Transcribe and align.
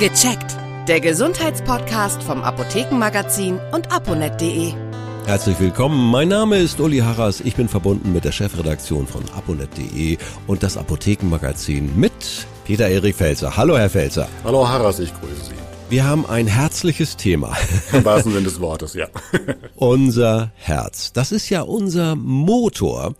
Gecheckt. 0.00 0.56
Der 0.88 0.98
Gesundheitspodcast 0.98 2.22
vom 2.22 2.40
Apothekenmagazin 2.40 3.60
und 3.70 3.92
aponet.de. 3.92 4.72
Herzlich 5.26 5.60
willkommen. 5.60 6.10
Mein 6.10 6.28
Name 6.28 6.56
ist 6.56 6.80
Uli 6.80 7.00
Harras. 7.00 7.42
Ich 7.42 7.54
bin 7.54 7.68
verbunden 7.68 8.10
mit 8.10 8.24
der 8.24 8.32
Chefredaktion 8.32 9.06
von 9.06 9.22
aponet.de 9.36 10.16
und 10.46 10.62
das 10.62 10.78
Apothekenmagazin 10.78 12.00
mit 12.00 12.14
Peter 12.64 12.88
Erik 12.88 13.14
Felzer. 13.14 13.58
Hallo, 13.58 13.76
Herr 13.76 13.90
Felzer. 13.90 14.26
Hallo, 14.42 14.66
Harras, 14.66 15.00
ich 15.00 15.12
grüße 15.20 15.50
Sie. 15.50 15.54
Wir 15.90 16.04
haben 16.04 16.24
ein 16.24 16.46
herzliches 16.46 17.18
Thema. 17.18 17.54
Im 17.92 18.02
wahrsten 18.02 18.32
Sinne 18.32 18.44
des 18.44 18.58
Wortes, 18.58 18.94
ja. 18.94 19.08
unser 19.74 20.50
Herz. 20.56 21.12
Das 21.12 21.30
ist 21.30 21.50
ja 21.50 21.60
unser 21.60 22.16
Motor. 22.16 23.16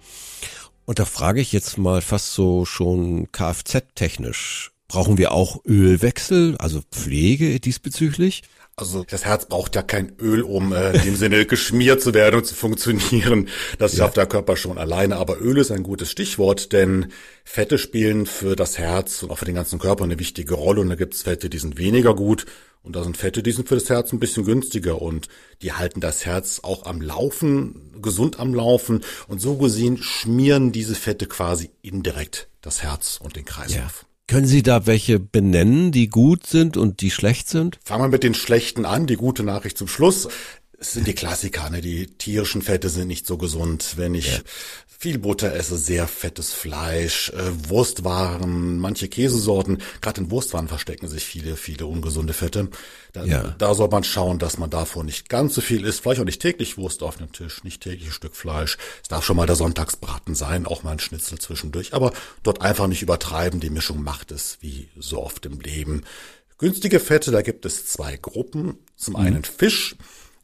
Und 0.87 0.99
da 0.99 1.05
frage 1.05 1.43
ich 1.43 1.53
jetzt 1.53 1.77
mal 1.77 2.01
fast 2.01 2.33
so 2.33 2.65
schon 2.65 3.31
Kfz-technisch. 3.33 4.70
Brauchen 4.91 5.19
wir 5.19 5.31
auch 5.31 5.65
Ölwechsel, 5.65 6.57
also 6.59 6.81
Pflege 6.91 7.61
diesbezüglich? 7.61 8.43
Also 8.75 9.05
das 9.09 9.25
Herz 9.25 9.47
braucht 9.47 9.77
ja 9.77 9.83
kein 9.83 10.17
Öl, 10.19 10.43
um 10.43 10.73
äh, 10.73 10.97
in 10.97 11.03
dem 11.03 11.15
Sinne 11.17 11.47
geschmiert 11.47 12.03
zu 12.03 12.13
werden 12.13 12.41
und 12.41 12.45
zu 12.45 12.57
funktionieren. 12.57 13.49
Das 13.79 13.97
schafft 13.97 14.17
ja. 14.17 14.25
der 14.25 14.29
Körper 14.29 14.57
schon 14.57 14.79
alleine. 14.79 15.19
Aber 15.19 15.41
Öl 15.41 15.59
ist 15.59 15.71
ein 15.71 15.85
gutes 15.85 16.11
Stichwort, 16.11 16.73
denn 16.73 17.13
Fette 17.45 17.79
spielen 17.79 18.27
für 18.27 18.57
das 18.57 18.79
Herz 18.79 19.23
und 19.23 19.31
auch 19.31 19.39
für 19.39 19.45
den 19.45 19.55
ganzen 19.55 19.79
Körper 19.79 20.03
eine 20.03 20.19
wichtige 20.19 20.55
Rolle. 20.55 20.81
Und 20.81 20.89
da 20.89 20.97
gibt 20.97 21.15
es 21.15 21.23
Fette, 21.23 21.49
die 21.49 21.59
sind 21.59 21.79
weniger 21.79 22.17
gut. 22.17 22.47
Und 22.83 22.97
da 22.97 23.05
sind 23.05 23.17
Fette, 23.17 23.45
die 23.45 23.53
sind 23.53 23.69
für 23.69 23.77
das 23.77 23.89
Herz 23.91 24.13
ein 24.13 24.19
bisschen 24.19 24.45
günstiger 24.45 25.01
und 25.01 25.29
die 25.63 25.73
halten 25.73 26.01
das 26.01 26.27
Herz 26.27 26.61
auch 26.65 26.87
am 26.87 27.01
Laufen, 27.01 27.93
gesund 28.03 28.41
am 28.41 28.55
Laufen. 28.55 29.03
Und 29.29 29.41
so 29.41 29.57
gesehen 29.57 29.99
schmieren 29.99 30.73
diese 30.73 30.97
Fette 30.97 31.27
quasi 31.27 31.71
indirekt 31.81 32.49
das 32.61 32.83
Herz 32.83 33.21
und 33.23 33.37
den 33.37 33.45
Kreislauf. 33.45 34.03
Ja. 34.03 34.10
Können 34.31 34.47
Sie 34.47 34.63
da 34.63 34.87
welche 34.87 35.19
benennen, 35.19 35.91
die 35.91 36.09
gut 36.09 36.47
sind 36.47 36.77
und 36.77 37.01
die 37.01 37.11
schlecht 37.11 37.49
sind? 37.49 37.81
Fangen 37.85 38.05
wir 38.05 38.09
mit 38.11 38.23
den 38.23 38.35
schlechten 38.35 38.87
an. 38.87 39.09
Die 39.09 39.17
gute 39.17 39.43
Nachricht 39.43 39.77
zum 39.77 39.89
Schluss. 39.89 40.29
Es 40.83 40.95
sind 40.95 41.07
die 41.07 41.13
Klassiker, 41.13 41.69
ne? 41.69 41.83
Die 41.83 42.07
tierischen 42.07 42.63
Fette 42.63 42.89
sind 42.89 43.09
nicht 43.09 43.27
so 43.27 43.37
gesund. 43.37 43.99
Wenn 43.99 44.15
ich 44.15 44.33
ja. 44.33 44.39
viel 44.89 45.19
Butter 45.19 45.53
esse, 45.53 45.77
sehr 45.77 46.09
fettes 46.09 46.55
Fleisch, 46.55 47.29
äh, 47.29 47.69
Wurstwaren, 47.69 48.79
manche 48.79 49.09
Käsesorten, 49.09 49.83
gerade 50.01 50.23
in 50.23 50.31
Wurstwaren 50.31 50.69
verstecken 50.69 51.07
sich 51.07 51.23
viele, 51.23 51.57
viele 51.57 51.85
ungesunde 51.85 52.33
Fette. 52.33 52.71
Da, 53.13 53.25
ja. 53.27 53.55
da 53.59 53.75
soll 53.75 53.89
man 53.89 54.05
schauen, 54.05 54.39
dass 54.39 54.57
man 54.57 54.71
davon 54.71 55.05
nicht 55.05 55.29
ganz 55.29 55.55
so 55.55 55.61
viel 55.61 55.85
isst. 55.85 56.01
Vielleicht 56.01 56.23
auch 56.23 56.25
nicht 56.25 56.41
täglich 56.41 56.79
Wurst 56.79 57.03
auf 57.03 57.19
dem 57.19 57.31
Tisch, 57.31 57.63
nicht 57.63 57.83
täglich 57.83 58.09
ein 58.09 58.13
Stück 58.13 58.35
Fleisch. 58.35 58.79
Es 59.03 59.09
darf 59.09 59.23
schon 59.23 59.37
mal 59.37 59.47
der 59.47 59.57
Sonntagsbraten 59.57 60.35
sein, 60.35 60.65
auch 60.65 60.83
mal 60.83 60.93
ein 60.93 60.99
Schnitzel 60.99 61.39
zwischendurch. 61.39 61.93
Aber 61.93 62.11
dort 62.43 62.63
einfach 62.63 62.87
nicht 62.87 63.03
übertreiben. 63.03 63.61
Die 63.61 63.69
Mischung 63.69 64.03
macht 64.03 64.33
es 64.33 64.57
wie 64.63 64.89
so 64.99 65.23
oft 65.23 65.45
im 65.45 65.61
Leben. 65.61 66.05
Günstige 66.57 67.01
Fette, 67.01 67.31
da 67.33 67.43
gibt 67.43 67.67
es 67.67 67.85
zwei 67.85 68.17
Gruppen. 68.17 68.79
Zum 68.97 69.17
einen 69.17 69.37
mhm. 69.37 69.45
Fisch. 69.45 69.95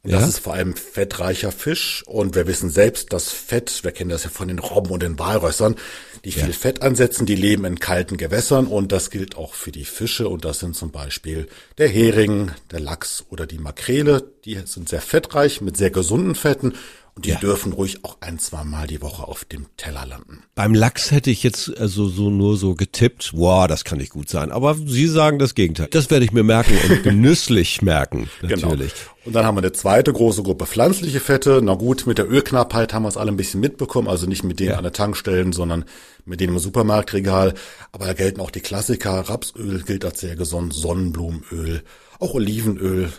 Und 0.03 0.11
ja? 0.11 0.19
das 0.19 0.29
ist 0.29 0.39
vor 0.39 0.53
allem 0.53 0.75
fettreicher 0.75 1.51
Fisch. 1.51 2.03
Und 2.05 2.35
wir 2.35 2.47
wissen 2.47 2.69
selbst, 2.69 3.13
dass 3.13 3.29
Fett, 3.29 3.83
wir 3.83 3.91
kennen 3.91 4.09
das 4.09 4.23
ja 4.23 4.29
von 4.29 4.47
den 4.47 4.59
Robben 4.59 4.91
und 4.91 5.03
den 5.03 5.19
Walrössern, 5.19 5.75
die 6.23 6.31
viel 6.31 6.47
ja. 6.47 6.53
Fett 6.53 6.81
ansetzen, 6.81 7.25
die 7.25 7.35
leben 7.35 7.65
in 7.65 7.79
kalten 7.79 8.17
Gewässern. 8.17 8.67
Und 8.67 8.91
das 8.91 9.09
gilt 9.09 9.35
auch 9.35 9.53
für 9.53 9.71
die 9.71 9.85
Fische. 9.85 10.29
Und 10.29 10.45
das 10.45 10.59
sind 10.59 10.75
zum 10.75 10.91
Beispiel 10.91 11.47
der 11.77 11.89
Hering, 11.89 12.51
der 12.71 12.79
Lachs 12.79 13.25
oder 13.29 13.45
die 13.45 13.59
Makrele. 13.59 14.31
Die 14.45 14.59
sind 14.65 14.87
sehr 14.87 15.01
fettreich 15.01 15.61
mit 15.61 15.77
sehr 15.77 15.91
gesunden 15.91 16.35
Fetten. 16.35 16.73
Und 17.17 17.25
die 17.25 17.31
ja. 17.31 17.39
dürfen 17.39 17.73
ruhig 17.73 18.05
auch 18.05 18.17
ein, 18.19 18.37
zwei 18.37 18.63
Mal 18.63 18.85
die 18.85 19.01
Woche 19.01 19.27
auf 19.27 19.43
dem 19.43 19.65
Teller 19.75 20.05
landen. 20.05 20.43
Beim 20.53 20.75
Lachs 20.75 21.09
hätte 21.09 21.31
ich 21.31 21.41
jetzt 21.41 21.75
also 21.75 22.07
so 22.07 22.29
nur 22.29 22.57
so 22.57 22.75
getippt, 22.75 23.31
wow, 23.33 23.65
das 23.65 23.83
kann 23.83 23.97
nicht 23.97 24.11
gut 24.11 24.29
sein. 24.29 24.51
Aber 24.51 24.75
Sie 24.75 25.07
sagen 25.07 25.39
das 25.39 25.55
Gegenteil. 25.55 25.87
Das 25.89 26.11
werde 26.11 26.25
ich 26.25 26.31
mir 26.31 26.43
merken 26.43 26.77
und 26.87 27.01
genüsslich 27.03 27.81
merken, 27.81 28.29
genau. 28.41 28.67
natürlich. 28.67 28.93
Genau. 28.93 29.11
Und 29.25 29.33
dann 29.33 29.45
haben 29.45 29.55
wir 29.55 29.63
eine 29.63 29.71
zweite 29.71 30.13
große 30.13 30.43
Gruppe 30.43 30.67
pflanzliche 30.67 31.19
Fette. 31.19 31.59
Na 31.63 31.73
gut, 31.73 32.05
mit 32.05 32.19
der 32.19 32.29
Ölknappheit 32.29 32.93
haben 32.93 33.01
wir 33.01 33.09
es 33.09 33.17
alle 33.17 33.31
ein 33.31 33.37
bisschen 33.37 33.61
mitbekommen. 33.61 34.07
Also 34.07 34.27
nicht 34.27 34.43
mit 34.43 34.59
denen 34.59 34.69
ja. 34.69 34.77
an 34.77 34.83
der 34.83 34.93
Tankstellen, 34.93 35.53
sondern 35.53 35.85
mit 36.23 36.39
denen 36.39 36.53
im 36.53 36.59
Supermarktregal. 36.59 37.55
Aber 37.93 38.05
da 38.05 38.13
gelten 38.13 38.41
auch 38.41 38.51
die 38.51 38.61
Klassiker. 38.61 39.21
Rapsöl 39.27 39.81
gilt 39.81 40.05
als 40.05 40.19
sehr 40.19 40.35
gesund, 40.35 40.71
Sonnenblumenöl, 40.71 41.81
auch 42.19 42.35
Olivenöl, 42.35 43.11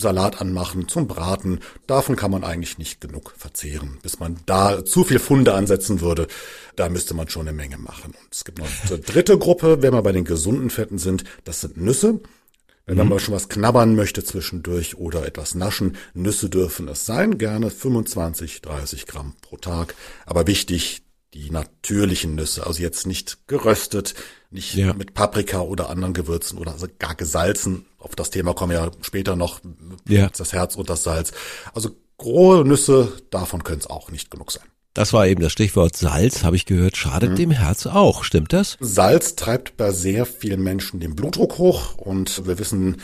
Salat 0.00 0.40
anmachen, 0.40 0.88
zum 0.88 1.06
Braten. 1.06 1.60
Davon 1.86 2.16
kann 2.16 2.30
man 2.30 2.44
eigentlich 2.44 2.78
nicht 2.78 3.00
genug 3.00 3.34
verzehren. 3.36 3.98
Bis 4.02 4.18
man 4.18 4.38
da 4.46 4.84
zu 4.84 5.04
viel 5.04 5.18
Funde 5.18 5.54
ansetzen 5.54 6.00
würde, 6.00 6.26
da 6.76 6.88
müsste 6.88 7.14
man 7.14 7.28
schon 7.28 7.48
eine 7.48 7.56
Menge 7.56 7.78
machen. 7.78 8.12
Und 8.12 8.28
es 8.32 8.44
gibt 8.44 8.58
noch 8.58 8.68
eine 8.88 8.98
dritte 8.98 9.38
Gruppe, 9.38 9.82
wenn 9.82 9.94
wir 9.94 10.02
bei 10.02 10.12
den 10.12 10.24
gesunden 10.24 10.70
Fetten 10.70 10.98
sind, 10.98 11.24
das 11.44 11.60
sind 11.60 11.76
Nüsse. 11.76 12.20
Wenn 12.86 12.98
mhm. 12.98 13.08
man 13.08 13.18
schon 13.18 13.34
was 13.34 13.48
knabbern 13.48 13.96
möchte 13.96 14.22
zwischendurch 14.22 14.96
oder 14.96 15.26
etwas 15.26 15.56
naschen, 15.56 15.96
Nüsse 16.14 16.48
dürfen 16.48 16.86
es 16.86 17.04
sein, 17.04 17.36
gerne 17.36 17.70
25, 17.70 18.62
30 18.62 19.06
Gramm 19.06 19.34
pro 19.42 19.56
Tag. 19.56 19.94
Aber 20.24 20.46
wichtig, 20.46 21.02
die 21.34 21.50
natürlichen 21.50 22.34
Nüsse, 22.36 22.66
also 22.66 22.80
jetzt 22.80 23.06
nicht 23.06 23.46
geröstet, 23.48 24.14
nicht 24.50 24.74
ja. 24.74 24.94
mit 24.94 25.14
Paprika 25.14 25.60
oder 25.60 25.90
anderen 25.90 26.14
Gewürzen 26.14 26.58
oder 26.58 26.72
also 26.72 26.86
gar 26.98 27.14
gesalzen. 27.14 27.86
Auf 28.06 28.14
das 28.14 28.30
Thema 28.30 28.54
kommen 28.54 28.72
ja 28.72 28.88
später 29.00 29.34
noch 29.34 29.60
ja. 30.08 30.30
das 30.36 30.52
Herz 30.52 30.76
und 30.76 30.88
das 30.88 31.02
Salz. 31.02 31.32
Also 31.74 31.90
rohe 32.22 32.64
Nüsse, 32.64 33.12
davon 33.30 33.64
können 33.64 33.80
es 33.80 33.90
auch 33.90 34.12
nicht 34.12 34.30
genug 34.30 34.52
sein. 34.52 34.62
Das 34.94 35.12
war 35.12 35.26
eben 35.26 35.42
das 35.42 35.50
Stichwort 35.50 35.96
Salz, 35.96 36.44
habe 36.44 36.54
ich 36.54 36.66
gehört, 36.66 36.96
schadet 36.96 37.32
mhm. 37.32 37.36
dem 37.36 37.50
Herz 37.50 37.84
auch. 37.86 38.22
Stimmt 38.22 38.52
das? 38.52 38.76
Salz 38.78 39.34
treibt 39.34 39.76
bei 39.76 39.90
sehr 39.90 40.24
vielen 40.24 40.62
Menschen 40.62 41.00
den 41.00 41.16
Blutdruck 41.16 41.58
hoch 41.58 41.98
und 41.98 42.46
wir 42.46 42.60
wissen, 42.60 43.02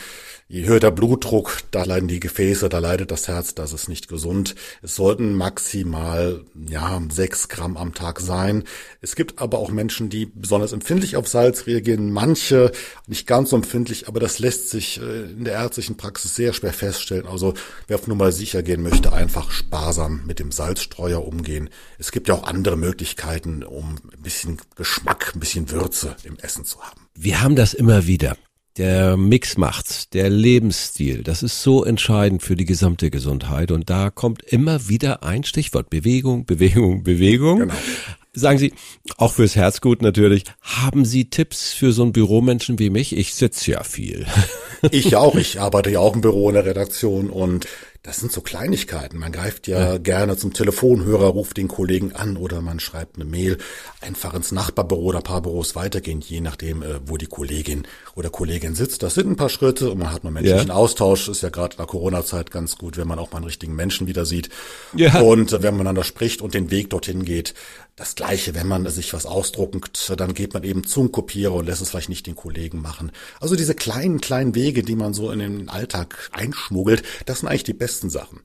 Je 0.53 0.67
höher 0.67 0.79
der 0.79 0.91
Blutdruck, 0.91 1.63
da 1.71 1.83
leiden 1.83 2.07
die 2.07 2.19
Gefäße, 2.19 2.69
da 2.69 2.77
leidet 2.77 3.09
das 3.09 3.27
Herz, 3.27 3.55
das 3.55 3.73
ist 3.73 3.89
nicht 3.89 4.07
gesund. 4.07 4.53
Es 4.83 4.95
sollten 4.95 5.33
maximal, 5.33 6.43
ja, 6.69 7.01
sechs 7.09 7.49
Gramm 7.49 7.75
am 7.75 7.95
Tag 7.95 8.19
sein. 8.19 8.63
Es 9.01 9.15
gibt 9.15 9.41
aber 9.41 9.57
auch 9.57 9.71
Menschen, 9.71 10.09
die 10.09 10.27
besonders 10.27 10.71
empfindlich 10.71 11.15
auf 11.15 11.27
Salz 11.27 11.65
reagieren. 11.65 12.11
Manche 12.11 12.71
nicht 13.07 13.25
ganz 13.25 13.49
so 13.49 13.55
empfindlich, 13.55 14.07
aber 14.07 14.19
das 14.19 14.37
lässt 14.37 14.69
sich 14.69 15.01
äh, 15.01 15.23
in 15.23 15.43
der 15.43 15.55
ärztlichen 15.55 15.97
Praxis 15.97 16.35
sehr 16.35 16.53
schwer 16.53 16.71
feststellen. 16.71 17.25
Also 17.25 17.55
wer 17.87 17.97
auf 17.97 18.05
Nummer 18.05 18.31
sicher 18.31 18.61
gehen 18.61 18.83
möchte, 18.83 19.11
einfach 19.11 19.49
sparsam 19.49 20.21
mit 20.27 20.37
dem 20.37 20.51
Salzstreuer 20.51 21.25
umgehen. 21.25 21.71
Es 21.97 22.11
gibt 22.11 22.27
ja 22.27 22.35
auch 22.35 22.43
andere 22.43 22.77
Möglichkeiten, 22.77 23.63
um 23.63 23.95
ein 24.15 24.21
bisschen 24.21 24.59
Geschmack, 24.75 25.31
ein 25.33 25.39
bisschen 25.39 25.71
Würze 25.71 26.15
im 26.23 26.37
Essen 26.37 26.63
zu 26.63 26.79
haben. 26.79 27.07
Wir 27.15 27.41
haben 27.41 27.55
das 27.55 27.73
immer 27.73 28.05
wieder. 28.05 28.37
Der 28.77 29.17
Mix 29.17 29.55
macht's, 29.55 30.09
der 30.09 30.31
Lebensstil, 30.31 31.21
das 31.21 31.43
ist 31.43 31.61
so 31.61 31.83
entscheidend 31.85 32.41
für 32.41 32.55
die 32.55 32.65
gesamte 32.65 33.11
Gesundheit. 33.11 33.69
Und 33.69 33.91
da 33.91 34.09
kommt 34.09 34.41
immer 34.41 34.89
wieder 34.89 35.23
ein 35.23 35.43
Stichwort. 35.43 35.91
Bewegung, 35.91 36.45
Bewegung, 36.45 37.03
Bewegung. 37.03 37.59
Genau. 37.59 37.73
Sagen 38.35 38.57
Sie, 38.57 38.73
auch 39.17 39.33
fürs 39.33 39.55
Herzgut 39.55 40.01
natürlich, 40.01 40.45
haben 40.59 41.05
Sie 41.05 41.29
Tipps 41.29 41.71
für 41.71 41.91
so 41.91 42.01
einen 42.01 42.13
Büromenschen 42.13 42.79
wie 42.79 42.89
mich? 42.89 43.15
Ich 43.15 43.35
sitze 43.35 43.71
ja 43.71 43.83
viel. 43.83 44.25
Ich 44.89 45.15
auch, 45.15 45.35
ich 45.35 45.61
arbeite 45.61 45.91
ja 45.91 45.99
auch 45.99 46.15
im 46.15 46.21
Büro 46.21 46.49
in 46.49 46.55
der 46.55 46.65
Redaktion 46.65 47.29
und 47.29 47.67
das 48.03 48.17
sind 48.17 48.33
so 48.33 48.41
Kleinigkeiten. 48.41 49.17
Man 49.17 49.31
greift 49.31 49.65
ja, 49.65 49.93
ja, 49.93 49.97
gerne 49.97 50.35
zum 50.35 50.51
Telefonhörer, 50.51 51.27
ruft 51.27 51.55
den 51.55 51.69
Kollegen 51.69 52.11
an 52.11 52.35
oder 52.35 52.61
man 52.61 52.81
schreibt 52.81 53.15
eine 53.15 53.23
Mail 53.23 53.57
einfach 54.01 54.33
ins 54.33 54.51
Nachbarbüro 54.51 55.03
oder 55.03 55.21
paar 55.21 55.41
Büros 55.41 55.73
weitergehend, 55.75 56.25
je 56.25 56.41
nachdem, 56.41 56.83
äh, 56.83 56.99
wo 57.05 57.15
die 57.15 57.27
Kollegin 57.27 57.87
oder 58.13 58.29
Kollegin 58.29 58.75
sitzt. 58.75 59.03
Das 59.03 59.13
sind 59.13 59.29
ein 59.29 59.37
paar 59.37 59.47
Schritte 59.47 59.89
und 59.89 59.99
man 59.99 60.11
hat 60.11 60.25
mal 60.25 60.31
menschlichen 60.31 60.67
ja. 60.67 60.73
Austausch. 60.73 61.29
Ist 61.29 61.43
ja 61.43 61.49
gerade 61.49 61.75
in 61.75 61.77
der 61.77 61.85
Corona-Zeit 61.85 62.51
ganz 62.51 62.77
gut, 62.77 62.97
wenn 62.97 63.07
man 63.07 63.19
auch 63.19 63.31
mal 63.31 63.37
einen 63.37 63.45
richtigen 63.45 63.73
Menschen 63.73 64.05
wieder 64.05 64.25
sieht. 64.25 64.49
Ja. 64.93 65.21
Und 65.21 65.53
wenn 65.53 65.61
man 65.61 65.75
miteinander 65.77 66.03
spricht 66.03 66.41
und 66.41 66.53
den 66.53 66.71
Weg 66.71 66.89
dorthin 66.89 67.23
geht. 67.23 67.53
Das 67.95 68.15
Gleiche, 68.15 68.55
wenn 68.55 68.67
man 68.67 68.89
sich 68.89 69.13
was 69.13 69.27
ausdruckt, 69.27 70.13
dann 70.17 70.33
geht 70.33 70.53
man 70.55 70.63
eben 70.63 70.83
zum 70.83 71.11
Kopierer 71.11 71.53
und 71.53 71.67
lässt 71.67 71.81
es 71.81 71.91
vielleicht 71.91 72.09
nicht 72.09 72.25
den 72.25 72.35
Kollegen 72.35 72.81
machen. 72.81 73.11
Also 73.39 73.55
diese 73.55 73.75
kleinen, 73.75 74.19
kleinen 74.19 74.55
Wege, 74.55 74.81
die 74.81 74.95
man 74.95 75.13
so 75.13 75.31
in 75.31 75.39
den 75.39 75.69
Alltag 75.69 76.29
einschmuggelt, 76.31 77.03
das 77.27 77.39
sind 77.39 77.49
eigentlich 77.49 77.63
die 77.63 77.73
besten 77.73 78.09
Sachen 78.09 78.41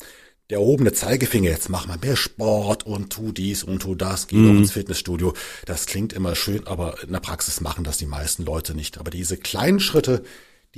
der 0.51 0.59
erhobene 0.59 0.93
Zeigefinger, 0.93 1.51
jetzt 1.51 1.69
mach 1.69 1.87
mal 1.87 1.99
mehr 1.99 2.17
Sport 2.17 2.87
und 2.87 3.13
tu 3.13 3.33
dies 3.33 3.65
und 3.65 3.83
tu 3.83 3.95
das, 3.95 4.29
geh 4.29 4.37
mhm. 4.37 4.49
doch 4.49 4.61
ins 4.61 4.73
Fitnessstudio. 4.73 5.35
Das 5.67 5.87
klingt 5.87 6.15
immer 6.15 6.35
schön, 6.35 6.67
aber 6.67 7.03
in 7.03 7.13
der 7.13 7.21
Praxis 7.21 7.61
machen 7.61 7.85
das 7.85 7.99
die 7.99 8.07
meisten 8.07 8.45
Leute 8.45 8.75
nicht. 8.75 8.99
Aber 8.99 9.11
diese 9.11 9.37
kleinen 9.37 9.81
Schritte, 9.81 10.23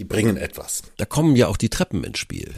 die 0.01 0.05
bringen 0.05 0.39
etwas. 0.39 0.83
Da 0.97 1.05
kommen 1.05 1.37
ja 1.37 1.49
auch 1.49 1.59
die 1.59 1.69
Treppen 1.69 2.05
ins 2.05 2.19
Spiel. 2.19 2.55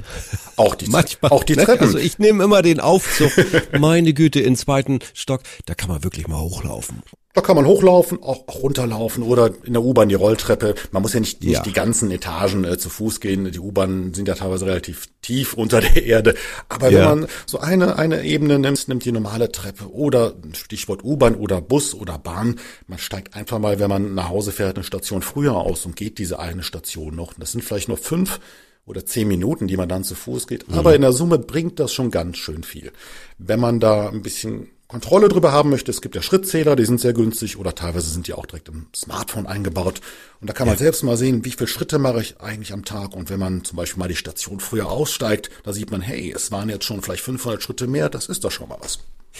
Auch 0.54 0.76
die, 0.76 0.86
Manchmal, 0.90 1.32
auch 1.32 1.42
die 1.42 1.56
ne? 1.56 1.64
Treppen. 1.64 1.88
Also 1.88 1.98
ich 1.98 2.20
nehme 2.20 2.44
immer 2.44 2.62
den 2.62 2.78
Aufzug, 2.78 3.32
meine 3.78 4.14
Güte, 4.14 4.38
in 4.38 4.54
zweiten 4.54 5.00
Stock, 5.12 5.42
da 5.66 5.74
kann 5.74 5.88
man 5.88 6.04
wirklich 6.04 6.28
mal 6.28 6.38
hochlaufen. 6.38 7.02
Da 7.34 7.40
kann 7.40 7.56
man 7.56 7.66
hochlaufen, 7.66 8.22
auch, 8.22 8.46
auch 8.46 8.62
runterlaufen 8.62 9.24
oder 9.24 9.50
in 9.64 9.72
der 9.72 9.82
U-Bahn 9.82 10.08
die 10.08 10.14
Rolltreppe. 10.14 10.76
Man 10.92 11.02
muss 11.02 11.14
ja 11.14 11.20
nicht, 11.20 11.42
nicht 11.42 11.52
ja. 11.54 11.62
die 11.62 11.72
ganzen 11.72 12.12
Etagen 12.12 12.62
äh, 12.62 12.78
zu 12.78 12.88
Fuß 12.88 13.18
gehen. 13.18 13.50
Die 13.50 13.58
U-Bahnen 13.58 14.14
sind 14.14 14.28
ja 14.28 14.34
teilweise 14.34 14.66
relativ 14.66 15.08
tief 15.22 15.54
unter 15.54 15.80
der 15.80 16.04
Erde. 16.04 16.34
Aber 16.68 16.90
ja. 16.90 16.98
wenn 16.98 17.20
man 17.20 17.28
so 17.46 17.60
eine, 17.60 17.96
eine 17.96 18.24
Ebene 18.24 18.58
nimmt, 18.58 18.88
nimmt 18.88 19.04
die 19.04 19.12
normale 19.12 19.50
Treppe 19.50 19.90
oder 19.92 20.34
Stichwort 20.52 21.04
U-Bahn 21.04 21.36
oder 21.36 21.60
Bus 21.60 21.94
oder 21.94 22.18
Bahn, 22.18 22.58
man 22.86 22.98
steigt 22.98 23.34
einfach 23.34 23.58
mal, 23.58 23.78
wenn 23.78 23.88
man 23.88 24.14
nach 24.14 24.28
Hause 24.28 24.52
fährt, 24.52 24.76
eine 24.76 24.84
Station 24.84 25.22
früher 25.22 25.54
aus 25.54 25.86
und 25.86 25.96
geht 25.96 26.18
diese 26.18 26.38
eine 26.38 26.62
Station 26.62 27.14
noch. 27.14 27.34
Das 27.34 27.52
sind 27.52 27.62
vielleicht 27.64 27.88
nur 27.88 27.96
fünf 27.96 28.40
oder 28.84 29.06
zehn 29.06 29.28
Minuten, 29.28 29.68
die 29.68 29.76
man 29.76 29.88
dann 29.88 30.04
zu 30.04 30.14
Fuß 30.14 30.46
geht. 30.46 30.68
Mhm. 30.68 30.74
Aber 30.74 30.94
in 30.94 31.02
der 31.02 31.12
Summe 31.12 31.38
bringt 31.38 31.78
das 31.78 31.92
schon 31.92 32.10
ganz 32.10 32.36
schön 32.36 32.64
viel. 32.64 32.92
Wenn 33.38 33.60
man 33.60 33.80
da 33.80 34.08
ein 34.08 34.22
bisschen 34.22 34.68
Kontrolle 34.92 35.30
drüber 35.30 35.52
haben 35.52 35.70
möchte, 35.70 35.90
es 35.90 36.02
gibt 36.02 36.14
ja 36.14 36.20
Schrittzähler, 36.20 36.76
die 36.76 36.84
sind 36.84 37.00
sehr 37.00 37.14
günstig 37.14 37.56
oder 37.56 37.74
teilweise 37.74 38.10
sind 38.10 38.26
die 38.26 38.34
auch 38.34 38.44
direkt 38.44 38.68
im 38.68 38.88
Smartphone 38.94 39.46
eingebaut. 39.46 40.02
Und 40.42 40.50
da 40.50 40.52
kann 40.52 40.66
man 40.66 40.74
ja. 40.76 40.80
selbst 40.80 41.02
mal 41.02 41.16
sehen, 41.16 41.46
wie 41.46 41.50
viele 41.52 41.66
Schritte 41.66 41.98
mache 41.98 42.20
ich 42.20 42.42
eigentlich 42.42 42.74
am 42.74 42.84
Tag. 42.84 43.16
Und 43.16 43.30
wenn 43.30 43.40
man 43.40 43.64
zum 43.64 43.78
Beispiel 43.78 44.00
mal 44.00 44.08
die 44.08 44.16
Station 44.16 44.60
früher 44.60 44.90
aussteigt, 44.90 45.48
da 45.64 45.72
sieht 45.72 45.90
man, 45.90 46.02
hey, 46.02 46.30
es 46.36 46.52
waren 46.52 46.68
jetzt 46.68 46.84
schon 46.84 47.00
vielleicht 47.00 47.22
500 47.22 47.62
Schritte 47.62 47.86
mehr, 47.86 48.10
das 48.10 48.26
ist 48.26 48.44
doch 48.44 48.50
schon 48.50 48.68
mal 48.68 48.76
was. 48.82 48.98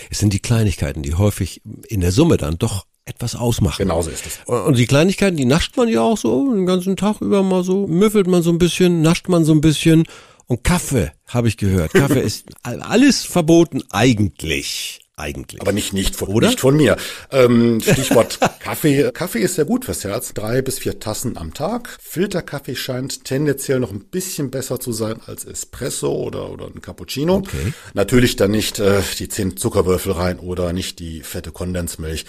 Es 0.08 0.20
sind 0.20 0.32
die 0.32 0.38
Kleinigkeiten, 0.38 1.02
die 1.02 1.16
häufig 1.16 1.60
in 1.86 2.00
der 2.00 2.12
Summe 2.12 2.38
dann 2.38 2.56
doch 2.56 2.86
etwas 3.04 3.34
ausmachen. 3.34 3.82
Genauso 3.82 4.08
ist 4.08 4.24
es. 4.24 4.38
Und 4.46 4.78
die 4.78 4.86
Kleinigkeiten, 4.86 5.36
die 5.36 5.44
nascht 5.44 5.76
man 5.76 5.88
ja 5.88 6.00
auch 6.00 6.16
so 6.16 6.50
den 6.50 6.64
ganzen 6.64 6.96
Tag 6.96 7.20
über 7.20 7.42
mal 7.42 7.62
so, 7.62 7.86
müffelt 7.86 8.26
man 8.26 8.42
so 8.42 8.48
ein 8.48 8.58
bisschen, 8.58 9.02
nascht 9.02 9.28
man 9.28 9.44
so 9.44 9.52
ein 9.52 9.60
bisschen. 9.60 10.04
Und 10.46 10.64
Kaffee, 10.64 11.12
habe 11.26 11.48
ich 11.48 11.58
gehört. 11.58 11.92
Kaffee 11.92 12.20
ist 12.22 12.46
alles 12.62 13.26
verboten 13.26 13.82
eigentlich 13.90 15.01
eigentlich. 15.22 15.60
Aber 15.60 15.72
nicht, 15.72 15.92
nicht, 15.92 16.16
von, 16.16 16.28
Oder? 16.28 16.48
nicht 16.48 16.60
von 16.60 16.76
mir. 16.76 16.96
Ähm, 17.30 17.80
Stichwort 17.80 18.38
Kaffee. 18.60 19.10
Kaffee 19.12 19.40
ist 19.40 19.54
sehr 19.54 19.64
gut 19.64 19.84
fürs 19.84 20.04
Herz. 20.04 20.34
Drei 20.34 20.60
bis 20.60 20.80
vier 20.80 21.00
Tassen 21.00 21.38
am 21.38 21.54
Tag. 21.54 21.96
Filterkaffee 22.00 22.76
scheint 22.76 23.24
tendenziell 23.24 23.80
noch 23.80 23.92
ein 23.92 24.00
bisschen 24.00 24.50
besser 24.50 24.80
zu 24.80 24.92
sein 24.92 25.20
als 25.26 25.44
Espresso 25.44 26.12
oder, 26.12 26.50
oder 26.50 26.66
ein 26.66 26.82
Cappuccino. 26.82 27.36
Okay. 27.36 27.72
Natürlich 27.94 28.36
dann 28.36 28.50
nicht 28.50 28.78
äh, 28.80 29.00
die 29.18 29.28
zehn 29.28 29.56
Zuckerwürfel 29.56 30.12
rein 30.12 30.38
oder 30.38 30.72
nicht 30.72 30.98
die 30.98 31.20
fette 31.20 31.52
Kondensmilch. 31.52 32.26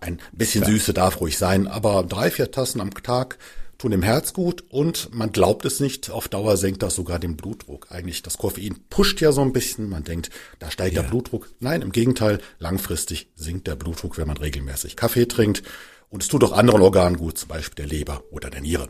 Ein 0.00 0.18
bisschen 0.32 0.62
Klar. 0.62 0.72
Süße 0.72 0.94
darf 0.94 1.20
ruhig 1.20 1.36
sein, 1.36 1.66
aber 1.66 2.04
drei, 2.04 2.30
vier 2.30 2.50
Tassen 2.50 2.80
am 2.80 2.90
Tag 2.90 3.36
tun 3.82 3.90
dem 3.90 4.02
Herz 4.02 4.32
gut 4.32 4.62
und 4.68 5.12
man 5.12 5.32
glaubt 5.32 5.64
es 5.64 5.80
nicht, 5.80 6.08
auf 6.08 6.28
Dauer 6.28 6.56
senkt 6.56 6.84
das 6.84 6.94
sogar 6.94 7.18
den 7.18 7.36
Blutdruck. 7.36 7.88
Eigentlich 7.90 8.22
das 8.22 8.38
Koffein 8.38 8.76
pusht 8.88 9.20
ja 9.20 9.32
so 9.32 9.40
ein 9.40 9.52
bisschen, 9.52 9.88
man 9.88 10.04
denkt, 10.04 10.30
da 10.60 10.70
steigt 10.70 10.94
ja. 10.94 11.02
der 11.02 11.08
Blutdruck. 11.08 11.50
Nein, 11.58 11.82
im 11.82 11.90
Gegenteil, 11.90 12.38
langfristig 12.60 13.28
sinkt 13.34 13.66
der 13.66 13.74
Blutdruck, 13.74 14.18
wenn 14.18 14.28
man 14.28 14.36
regelmäßig 14.36 14.94
Kaffee 14.94 15.26
trinkt 15.26 15.64
und 16.10 16.22
es 16.22 16.28
tut 16.28 16.44
auch 16.44 16.52
anderen 16.52 16.80
Organen 16.80 17.16
gut, 17.16 17.38
zum 17.38 17.48
Beispiel 17.48 17.74
der 17.74 17.86
Leber 17.86 18.22
oder 18.30 18.50
der 18.50 18.60
Niere. 18.60 18.88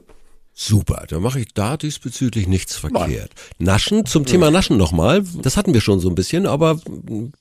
Super, 0.55 1.07
da 1.09 1.19
mache 1.19 1.41
ich 1.41 1.55
da 1.55 1.79
diesbezüglich 1.79 2.47
nichts 2.47 2.77
verkehrt. 2.77 3.31
Nein. 3.59 3.67
Naschen, 3.67 4.05
zum 4.05 4.27
Thema 4.27 4.51
Naschen 4.51 4.77
nochmal, 4.77 5.25
das 5.41 5.57
hatten 5.57 5.73
wir 5.73 5.81
schon 5.81 5.99
so 5.99 6.11
ein 6.11 6.15
bisschen, 6.15 6.47
aber 6.47 6.79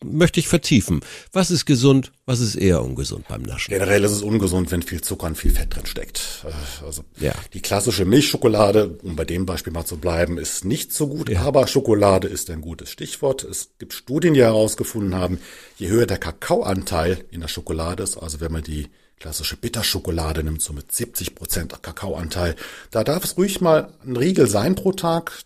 möchte 0.02 0.40
ich 0.40 0.48
vertiefen. 0.48 1.02
Was 1.34 1.52
ist 1.52 1.66
gesund, 1.66 2.13
was 2.25 2.40
ist 2.40 2.56
eher 2.56 2.81
ungesund 2.81 3.28
beim 3.28 3.42
Naschen? 3.42 3.74
Generell 3.74 4.06
ist 4.06 4.12
es 4.12 4.22
ungesund, 4.22 4.72
wenn 4.72 4.81
viel 4.81 5.02
Zucker 5.02 5.28
und 5.28 5.38
viel 5.38 5.52
Fett 5.52 5.75
drin 5.75 5.86
steckt. 5.86 6.46
Äh, 6.46 6.86
also 6.86 7.04
ja. 7.19 7.34
die 7.54 7.62
klassische 7.62 8.06
Milchschokolade, 8.06 8.98
um 9.04 9.18
bei 9.18 9.25
dem 9.25 9.46
Beispiel 9.46 9.74
mal 9.74 9.86
zu 9.86 9.98
bleiben, 9.98 10.38
ist 10.38 10.63
nicht 10.63 10.94
so 10.94 11.08
gut, 11.08 11.30
ja. 11.30 11.42
aber 11.42 11.68
Schokolade 11.68 12.30
ist 12.30 12.50
ein 12.50 12.62
gutes 12.62 12.92
Stichwort. 12.92 13.44
Es 13.44 13.72
gibt 13.78 13.94
Studien, 13.94 14.36
die 14.36 14.42
herausgefunden 14.42 15.16
haben, 15.16 15.40
je 15.78 15.90
höher 15.90 16.06
der 16.06 16.18
Kakaoanteil 16.18 17.25
in 17.30 17.42
der 17.42 17.50
Schokolade 17.50 18.04
ist, 18.04 18.16
also 18.16 18.40
wenn 18.40 18.54
man 18.54 18.63
die 18.63 18.88
klassische 19.21 19.56
Bitterschokolade 19.56 20.44
nimmt, 20.44 20.62
so 20.62 20.73
mit 20.73 20.91
70 20.91 21.35
Prozent 21.35 21.81
Kakaoanteil. 21.81 22.56
Da 22.89 23.03
darf 23.03 23.23
es 23.23 23.38
ruhig 23.38 23.62
mal 23.62 23.94
ein 24.06 24.18
Riegel 24.18 24.47
sein 24.47 24.75
pro 24.75 24.91
Tag. 24.91 25.44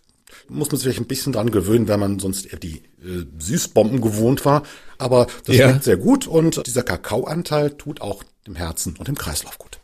Muss 0.48 0.70
man 0.70 0.78
sich 0.78 0.84
vielleicht 0.84 1.00
ein 1.00 1.06
bisschen 1.06 1.32
dran 1.32 1.50
gewöhnen, 1.50 1.86
wenn 1.86 2.00
man 2.00 2.18
sonst 2.18 2.46
eher 2.46 2.58
die 2.58 2.82
äh, 3.02 3.26
Süßbomben 3.38 4.00
gewohnt 4.00 4.44
war. 4.44 4.62
Aber 4.98 5.26
das 5.44 5.56
ja. 5.56 5.68
schmeckt 5.68 5.84
sehr 5.84 5.98
gut 5.98 6.26
und 6.26 6.66
dieser 6.66 6.82
Kakaoanteil 6.82 7.70
tut 7.70 8.00
auch 8.00 8.24
dem 8.46 8.56
Herzen 8.56 8.96
und 8.96 9.08
dem 9.08 9.18
Kreislauf 9.18 9.58
gut. 9.58 9.78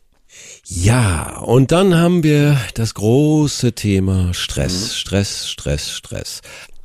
Ja, 0.65 1.37
und 1.39 1.71
dann 1.71 1.95
haben 1.95 2.23
wir 2.23 2.59
das 2.73 2.95
große 2.95 3.73
Thema 3.73 4.33
Stress, 4.33 4.73
mhm. 4.73 4.93
Stress, 4.93 5.49
Stress, 5.49 5.91
Stress 5.91 6.41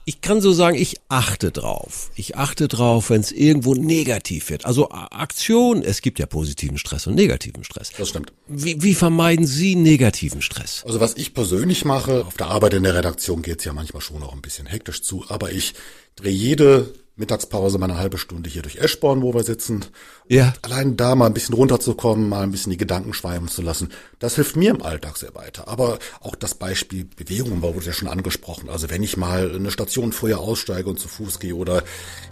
ich 0.08 0.22
kann 0.22 0.40
so 0.40 0.54
sagen, 0.54 0.78
ich 0.78 0.96
achte 1.10 1.52
drauf. 1.52 2.10
Ich 2.14 2.34
achte 2.34 2.66
drauf, 2.66 3.10
wenn 3.10 3.20
es 3.20 3.30
irgendwo 3.30 3.74
negativ 3.74 4.48
wird. 4.48 4.64
Also 4.64 4.90
Aktion, 4.90 5.82
es 5.82 6.00
gibt 6.00 6.18
ja 6.18 6.24
positiven 6.24 6.78
Stress 6.78 7.06
und 7.06 7.14
negativen 7.14 7.62
Stress. 7.62 7.90
Das 7.90 8.08
stimmt. 8.08 8.32
Wie, 8.46 8.82
wie 8.82 8.94
vermeiden 8.94 9.46
Sie 9.46 9.76
negativen 9.76 10.40
Stress? 10.40 10.82
Also 10.86 10.98
was 11.00 11.14
ich 11.18 11.34
persönlich 11.34 11.84
mache, 11.84 12.24
auf 12.24 12.38
der 12.38 12.46
Arbeit 12.46 12.72
in 12.72 12.84
der 12.84 12.94
Redaktion 12.94 13.42
geht's 13.42 13.66
ja 13.66 13.74
manchmal 13.74 14.00
schon 14.00 14.22
auch 14.22 14.32
ein 14.32 14.40
bisschen 14.40 14.66
hektisch 14.66 15.02
zu, 15.02 15.26
aber 15.28 15.52
ich 15.52 15.74
drehe 16.16 16.32
jede 16.32 16.94
Mittagspause 17.18 17.78
mal 17.78 17.90
eine 17.90 17.98
halbe 17.98 18.16
Stunde 18.16 18.48
hier 18.48 18.62
durch 18.62 18.76
Eschborn, 18.76 19.22
wo 19.22 19.34
wir 19.34 19.42
sitzen. 19.42 19.84
Ja. 20.28 20.54
Allein 20.62 20.96
da 20.96 21.14
mal 21.14 21.26
ein 21.26 21.34
bisschen 21.34 21.54
runterzukommen, 21.54 22.28
mal 22.28 22.42
ein 22.42 22.50
bisschen 22.50 22.70
die 22.70 22.76
Gedanken 22.76 23.12
schweifen 23.12 23.48
zu 23.48 23.60
lassen, 23.62 23.90
das 24.18 24.36
hilft 24.36 24.56
mir 24.56 24.70
im 24.70 24.82
Alltag 24.82 25.16
sehr 25.16 25.34
weiter. 25.34 25.68
Aber 25.68 25.98
auch 26.20 26.34
das 26.34 26.54
Beispiel 26.54 27.04
Bewegung 27.04 27.60
wurde 27.62 27.84
ja 27.84 27.92
schon 27.92 28.08
angesprochen. 28.08 28.68
Also 28.68 28.88
wenn 28.90 29.02
ich 29.02 29.16
mal 29.16 29.54
eine 29.54 29.70
Station 29.70 30.12
vorher 30.12 30.38
aussteige 30.38 30.88
und 30.88 30.98
zu 30.98 31.08
Fuß 31.08 31.40
gehe 31.40 31.54
oder 31.54 31.82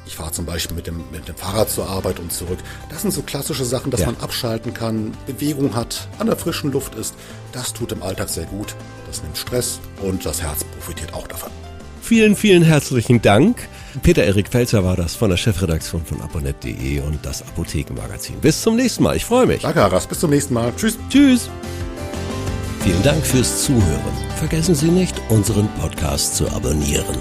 ich 0.06 0.16
fahre 0.16 0.32
zum 0.32 0.46
Beispiel 0.46 0.76
mit 0.76 0.86
dem, 0.86 1.02
mit 1.10 1.26
dem 1.26 1.36
Fahrrad 1.36 1.68
zur 1.70 1.88
Arbeit 1.88 2.20
und 2.20 2.32
zurück. 2.32 2.58
Das 2.88 3.02
sind 3.02 3.10
so 3.10 3.22
klassische 3.22 3.64
Sachen, 3.64 3.90
dass 3.90 4.00
ja. 4.00 4.06
man 4.06 4.16
abschalten 4.18 4.72
kann, 4.72 5.12
Bewegung 5.26 5.74
hat, 5.74 6.08
an 6.18 6.28
der 6.28 6.36
frischen 6.36 6.72
Luft 6.72 6.94
ist. 6.94 7.14
Das 7.52 7.72
tut 7.72 7.92
im 7.92 8.02
Alltag 8.02 8.28
sehr 8.28 8.46
gut. 8.46 8.74
Das 9.06 9.22
nimmt 9.22 9.36
Stress 9.36 9.80
und 10.02 10.24
das 10.24 10.42
Herz 10.42 10.64
profitiert 10.64 11.12
auch 11.12 11.26
davon. 11.26 11.50
Vielen, 12.02 12.36
vielen 12.36 12.62
herzlichen 12.62 13.20
Dank. 13.20 13.68
Peter-Erik 14.02 14.48
Felzer 14.48 14.84
war 14.84 14.96
das 14.96 15.14
von 15.14 15.30
der 15.30 15.36
Chefredaktion 15.36 16.04
von 16.04 16.20
aponet.de 16.20 17.00
und 17.00 17.24
das 17.24 17.42
Apothekenmagazin. 17.42 18.40
Bis 18.40 18.62
zum 18.62 18.76
nächsten 18.76 19.02
Mal. 19.02 19.16
Ich 19.16 19.24
freue 19.24 19.46
mich. 19.46 19.62
Danke, 19.62 19.80
Haras. 19.80 20.06
Bis 20.06 20.20
zum 20.20 20.30
nächsten 20.30 20.54
Mal. 20.54 20.72
Tschüss. 20.76 20.98
Tschüss. 21.08 21.48
Vielen 22.80 23.02
Dank 23.02 23.26
fürs 23.26 23.64
Zuhören. 23.64 24.12
Vergessen 24.36 24.74
Sie 24.74 24.90
nicht, 24.90 25.20
unseren 25.28 25.68
Podcast 25.80 26.36
zu 26.36 26.48
abonnieren. 26.52 27.16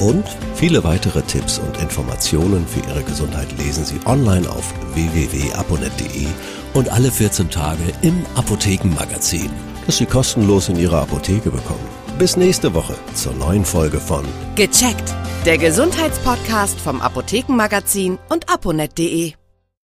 Und 0.00 0.24
viele 0.54 0.82
weitere 0.82 1.22
Tipps 1.22 1.58
und 1.60 1.80
Informationen 1.80 2.66
für 2.66 2.80
Ihre 2.90 3.04
Gesundheit 3.04 3.46
lesen 3.58 3.84
Sie 3.84 4.00
online 4.06 4.48
auf 4.50 4.74
www.aponet.de 4.94 6.26
und 6.74 6.88
alle 6.88 7.12
14 7.12 7.48
Tage 7.48 7.84
im 8.02 8.24
Apothekenmagazin, 8.34 9.50
das 9.86 9.98
Sie 9.98 10.06
kostenlos 10.06 10.68
in 10.68 10.76
Ihrer 10.76 11.02
Apotheke 11.02 11.50
bekommen. 11.50 11.93
Bis 12.18 12.36
nächste 12.36 12.74
Woche 12.74 12.94
zur 13.14 13.32
neuen 13.32 13.64
Folge 13.64 13.98
von 13.98 14.24
Gecheckt, 14.54 15.12
der 15.44 15.58
Gesundheitspodcast 15.58 16.78
vom 16.78 17.00
Apothekenmagazin 17.00 18.18
und 18.28 18.48
aponet.de. 18.48 19.32